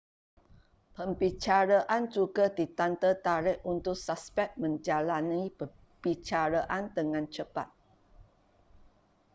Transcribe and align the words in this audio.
perbicaraan 0.97 2.03
juga 2.15 2.45
ditanda 2.59 3.09
tarikh 3.25 3.59
untuk 3.73 3.93
suspek 4.05 4.49
menjalani 4.63 5.43
perbicaraan 5.59 6.83
dengan 6.97 7.23
cepat 7.35 7.67